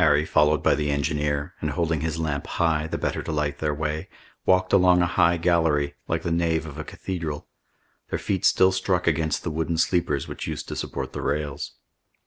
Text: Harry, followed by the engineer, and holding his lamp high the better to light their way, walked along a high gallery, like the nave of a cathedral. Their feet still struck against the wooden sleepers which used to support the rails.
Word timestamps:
Harry, 0.00 0.24
followed 0.24 0.62
by 0.62 0.74
the 0.74 0.90
engineer, 0.90 1.52
and 1.60 1.72
holding 1.72 2.00
his 2.00 2.18
lamp 2.18 2.46
high 2.46 2.86
the 2.86 2.96
better 2.96 3.22
to 3.22 3.30
light 3.30 3.58
their 3.58 3.74
way, 3.74 4.08
walked 4.46 4.72
along 4.72 5.02
a 5.02 5.06
high 5.06 5.36
gallery, 5.36 5.94
like 6.06 6.22
the 6.22 6.32
nave 6.32 6.64
of 6.64 6.78
a 6.78 6.84
cathedral. 6.84 7.46
Their 8.08 8.18
feet 8.18 8.46
still 8.46 8.72
struck 8.72 9.06
against 9.06 9.42
the 9.42 9.50
wooden 9.50 9.76
sleepers 9.76 10.26
which 10.26 10.46
used 10.46 10.68
to 10.68 10.76
support 10.76 11.12
the 11.12 11.20
rails. 11.20 11.72